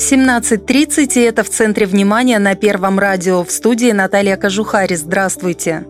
[0.00, 3.44] 17.30, и это в центре внимания на Первом радио.
[3.44, 4.96] В студии Наталья Кожухари.
[4.96, 5.84] Здравствуйте.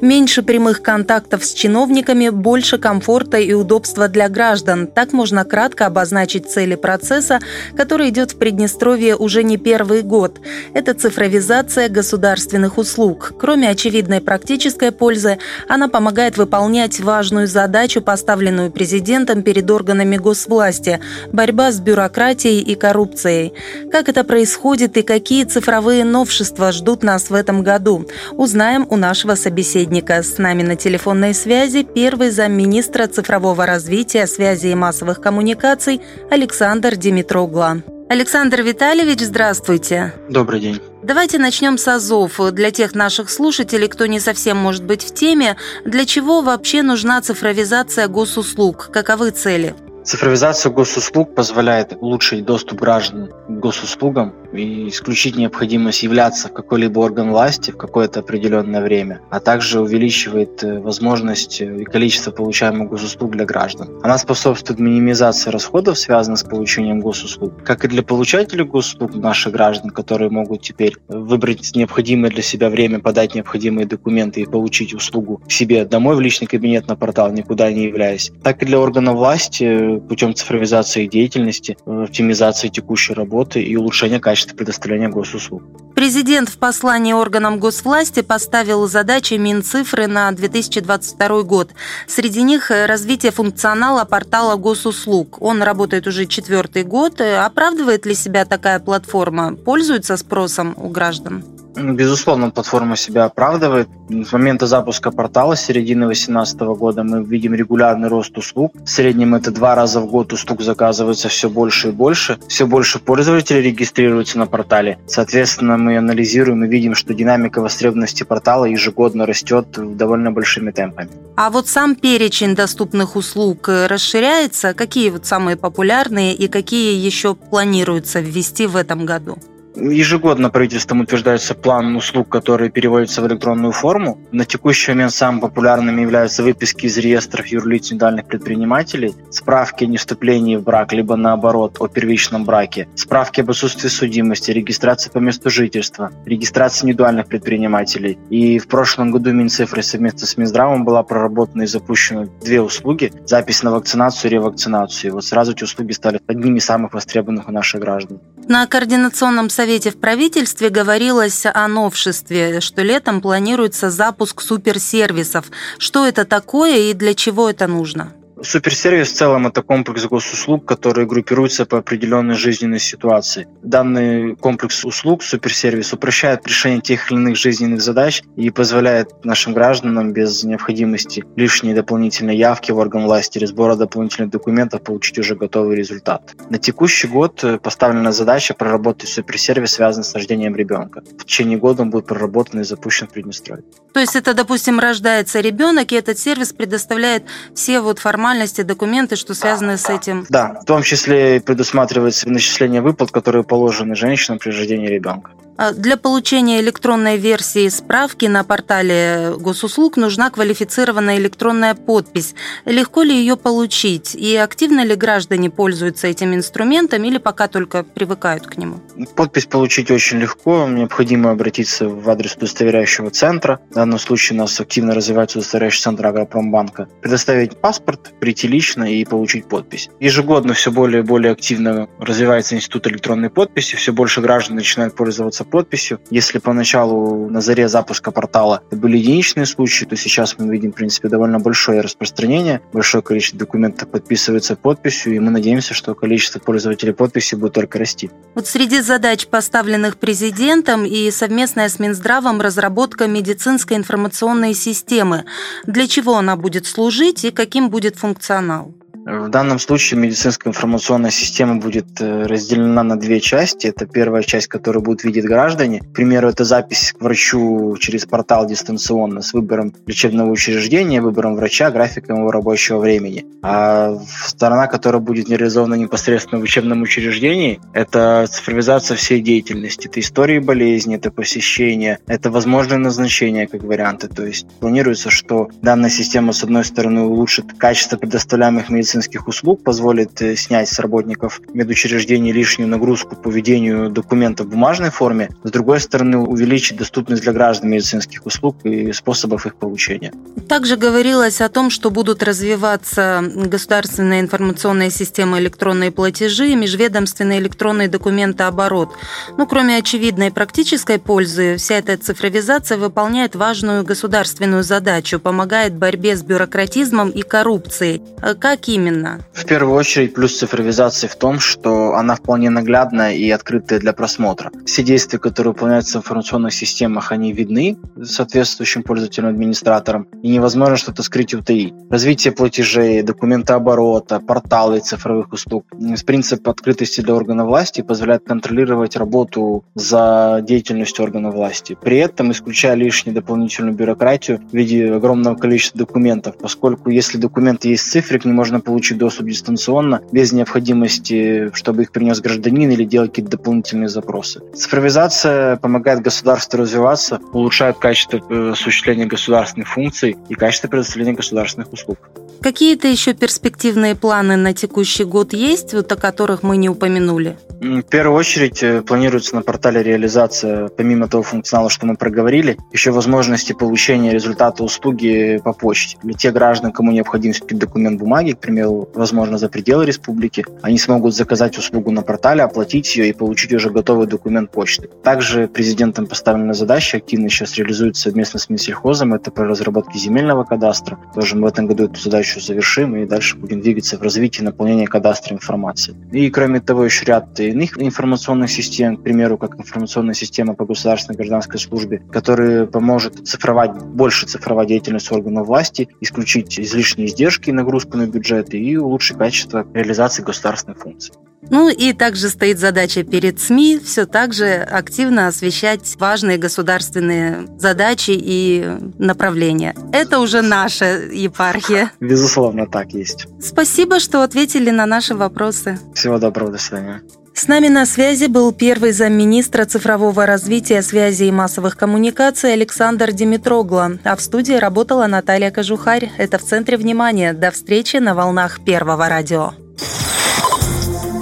[0.00, 4.86] Меньше прямых контактов с чиновниками, больше комфорта и удобства для граждан.
[4.86, 7.40] Так можно кратко обозначить цели процесса,
[7.76, 10.38] который идет в Приднестровье уже не первый год.
[10.72, 13.32] Это цифровизация государственных услуг.
[13.36, 21.00] Кроме очевидной практической пользы, она помогает выполнять важную задачу, поставленную президентом перед органами госвласти–
[21.32, 23.55] борьба с бюрократией и коррупцией.
[23.90, 29.34] Как это происходит и какие цифровые новшества ждут нас в этом году, узнаем у нашего
[29.34, 30.22] собеседника.
[30.22, 37.82] С нами на телефонной связи первый замминистра цифрового развития, связи и массовых коммуникаций Александр Димитрогла.
[38.08, 40.12] Александр Витальевич, здравствуйте.
[40.28, 40.80] Добрый день.
[41.02, 42.52] Давайте начнем с АЗОВ.
[42.52, 47.20] Для тех наших слушателей, кто не совсем может быть в теме, для чего вообще нужна
[47.20, 48.90] цифровизация госуслуг?
[48.92, 49.74] Каковы цели?
[50.06, 57.30] Цифровизация госуслуг позволяет улучшить доступ граждан к госуслугам и исключить необходимость являться в какой-либо орган
[57.30, 63.32] власти в какое-то определенное время, а также увеличивает э, возможность э, и количество получаемых госуслуг
[63.32, 63.98] для граждан.
[64.04, 69.90] Она способствует минимизации расходов, связанных с получением госуслуг, как и для получателей госуслуг, наших граждан,
[69.90, 75.50] которые могут теперь выбрать необходимое для себя время, подать необходимые документы и получить услугу к
[75.50, 79.95] себе домой в личный кабинет на портал, никуда не являясь, так и для органов власти
[80.00, 85.62] путем цифровизации деятельности, оптимизации текущей работы и улучшения качества предоставления госуслуг.
[85.94, 91.70] Президент в послании органам госвласти поставил задачи Минцифры на 2022 год.
[92.06, 95.40] Среди них развитие функционала портала госуслуг.
[95.40, 97.20] Он работает уже четвертый год.
[97.20, 99.56] Оправдывает ли себя такая платформа?
[99.56, 101.55] Пользуется спросом у граждан?
[101.76, 103.88] Безусловно, платформа себя оправдывает.
[104.08, 108.72] С момента запуска портала с середины 2018 года мы видим регулярный рост услуг.
[108.74, 112.38] В среднем это два раза в год услуг заказывается все больше и больше.
[112.48, 114.98] Все больше пользователей регистрируются на портале.
[115.06, 119.66] Соответственно, мы анализируем и видим, что динамика востребованности портала ежегодно растет
[119.96, 121.10] довольно большими темпами.
[121.36, 124.72] А вот сам перечень доступных услуг расширяется?
[124.72, 129.36] Какие вот самые популярные и какие еще планируется ввести в этом году?
[129.76, 134.18] Ежегодно правительством утверждается план услуг, которые переводятся в электронную форму.
[134.32, 140.56] На текущий момент самыми популярными являются выписки из реестров юрлиц индивидуальных предпринимателей, справки о невступлении
[140.56, 146.10] в брак, либо наоборот, о первичном браке, справки об отсутствии судимости, регистрация по месту жительства,
[146.24, 148.18] регистрация индивидуальных предпринимателей.
[148.30, 153.62] И в прошлом году Минцифры совместно с Минздравом была проработана и запущена две услуги– запись
[153.62, 155.10] на вакцинацию и ревакцинацию.
[155.10, 158.20] И вот сразу эти услуги стали одними из самых востребованных у наших граждан.
[158.48, 165.46] На координационном совете в правительстве говорилось о новшестве, что летом планируется запуск суперсервисов.
[165.78, 168.12] Что это такое и для чего это нужно?
[168.42, 173.48] Суперсервис в целом это комплекс госуслуг, которые группируются по определенной жизненной ситуации.
[173.62, 180.12] Данный комплекс услуг, суперсервис, упрощает решение тех или иных жизненных задач и позволяет нашим гражданам
[180.12, 185.74] без необходимости лишней дополнительной явки в орган власти или сбора дополнительных документов получить уже готовый
[185.74, 186.34] результат.
[186.50, 191.02] На текущий год э, поставлена задача проработать суперсервис, связанный с рождением ребенка.
[191.18, 193.64] В течение года он будет проработан и запущен в Приднестровье.
[193.94, 197.24] То есть это, допустим, рождается ребенок, и этот сервис предоставляет
[197.54, 200.26] все вот форматы формальности, документы, что связаны с этим?
[200.28, 205.30] Да, в том числе предусматривается начисление выплат, которые положены женщинам при рождении ребенка.
[205.56, 212.34] А для получения электронной версии справки на портале госуслуг нужна квалифицированная электронная подпись.
[212.66, 214.14] Легко ли ее получить?
[214.14, 218.80] И активно ли граждане пользуются этим инструментом или пока только привыкают к нему?
[219.14, 220.68] Подпись получить очень легко.
[220.68, 223.60] Необходимо обратиться в адрес удостоверяющего центра.
[223.70, 226.88] В данном случае у нас активно развивается удостоверяющий центр Агропромбанка.
[227.00, 229.88] Предоставить паспорт, прийти лично и получить подпись.
[230.00, 233.76] Ежегодно все более и более активно развивается институт электронной подписи.
[233.76, 236.00] Все больше граждан начинают пользоваться подписью.
[236.10, 240.74] Если поначалу на заре запуска портала это были единичные случаи, то сейчас мы видим, в
[240.74, 242.60] принципе, довольно большое распространение.
[242.72, 248.10] Большое количество документов подписывается подписью, и мы надеемся, что количество пользователей подписи будет только расти.
[248.34, 255.24] Вот среди задач, поставленных президентом и совместная с Минздравом разработка медицинской информационной системы.
[255.66, 258.74] Для чего она будет служить и каким будет функционал?
[259.06, 263.68] В данном случае медицинская информационная система будет э, разделена на две части.
[263.68, 265.78] Это первая часть, которую будут видеть граждане.
[265.78, 271.70] К примеру, это запись к врачу через портал дистанционно с выбором лечебного учреждения, выбором врача,
[271.70, 273.24] графиком его рабочего времени.
[273.42, 279.86] А сторона, которая будет реализована непосредственно в учебном учреждении, это цифровизация всей деятельности.
[279.86, 284.08] Это истории болезни, это посещение, это возможные назначения как варианты.
[284.08, 288.95] То есть планируется, что данная система, с одной стороны, улучшит качество предоставляемых медицинских
[289.26, 295.30] услуг, позволит э, снять с работников медучреждений лишнюю нагрузку по ведению документов в бумажной форме,
[295.44, 300.12] с другой стороны, увеличить доступность для граждан медицинских услуг и способов их получения.
[300.48, 307.88] Также говорилось о том, что будут развиваться государственная информационная система электронные платежи и межведомственный электронный
[307.88, 308.90] документооборот.
[309.36, 316.22] Ну, кроме очевидной практической пользы, вся эта цифровизация выполняет важную государственную задачу, помогает борьбе с
[316.22, 318.02] бюрократизмом и коррупцией.
[318.20, 318.85] А как именно?
[319.32, 324.50] В первую очередь плюс цифровизации в том, что она вполне наглядная и открытая для просмотра.
[324.64, 331.02] Все действия, которые выполняются в информационных системах, они видны соответствующим пользователям, администраторам, и невозможно что-то
[331.02, 331.74] скрыть и утаить.
[331.90, 335.66] Развитие платежей, документооборота, порталы цифровых услуг.
[336.06, 342.74] Принцип открытости для органов власти позволяет контролировать работу за деятельностью органов власти, при этом исключая
[342.74, 348.36] лишнюю дополнительную бюрократию в виде огромного количества документов, поскольку если документы есть цифры, к ним
[348.36, 354.42] можно получить доступ дистанционно, без необходимости, чтобы их принес гражданин или делать какие-то дополнительные запросы.
[354.54, 361.98] Цифровизация помогает государству развиваться, улучшает качество э, осуществления государственных функций и качество предоставления государственных услуг.
[362.40, 367.36] Какие-то еще перспективные планы на текущий год есть, вот о которых мы не упомянули?
[367.60, 372.90] В первую очередь э, планируется на портале реализация, помимо того функционала, что мы проговорили, еще
[372.90, 375.96] возможности получения результата услуги по почте.
[376.02, 381.14] Для тех граждан, кому необходим документ бумаги, к примеру, возможно, за пределы республики, они смогут
[381.14, 384.88] заказать услугу на портале, оплатить ее и получить уже готовый документ почты.
[385.02, 390.98] Также президентом поставлена задача, активно сейчас реализуется совместно с Минсельхозом, это по разработке земельного кадастра.
[391.14, 394.86] Тоже мы в этом году эту задачу завершим и дальше будем двигаться в развитии наполнения
[394.86, 395.94] кадастра информации.
[396.12, 401.16] И кроме того, еще ряд иных информационных систем, к примеру, как информационная система по государственной
[401.16, 407.96] гражданской службе, которая поможет цифровать, больше цифровать деятельность органов власти, исключить излишние издержки и нагрузку
[407.96, 411.14] на бюджет и улучшить качество реализации государственных функций.
[411.50, 418.12] Ну и также стоит задача перед СМИ все так же активно освещать важные государственные задачи
[418.14, 418.66] и
[418.98, 419.74] направления.
[419.92, 421.92] Это уже наша епархия.
[422.00, 423.26] Безусловно, так есть.
[423.40, 425.78] Спасибо, что ответили на наши вопросы.
[425.94, 427.02] Всего доброго, до свидания.
[427.36, 433.98] С нами на связи был первый замминистра цифрового развития, связи и массовых коммуникаций Александр Димитрогло,
[434.04, 436.10] а в студии работала Наталья Кожухарь.
[436.16, 437.34] Это в центре внимания.
[437.34, 439.52] До встречи на волнах Первого радио.